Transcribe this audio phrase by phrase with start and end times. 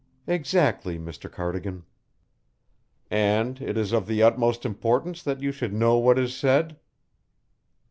[0.25, 1.31] "Exactly, Mr.
[1.31, 1.83] Cardigan."
[3.11, 6.75] "And it is of the utmost importance that you should know what is said?"